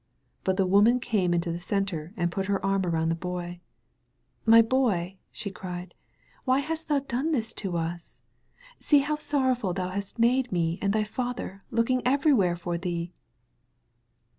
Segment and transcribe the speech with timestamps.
[0.43, 3.59] But the woman came into the centre and put her arm around the Boy.
[4.47, 5.93] "My boy," she cried,
[6.43, 8.19] "why hast thou done this to us?
[8.79, 13.13] See how sorrowful thou hast made me and thy father, looking everywhere for thee.'